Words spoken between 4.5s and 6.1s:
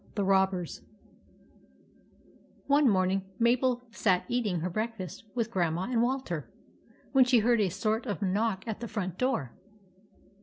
her breakfast with Grandma and